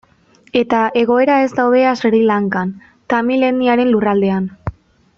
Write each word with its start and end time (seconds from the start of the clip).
Eta 0.61 0.79
egoera 1.01 1.35
ez 1.47 1.51
da 1.59 1.65
hobea 1.71 1.91
Sri 2.01 2.23
Lankan, 2.31 2.73
tamil 3.15 3.49
etniaren 3.53 3.93
lurraldean. 3.97 4.53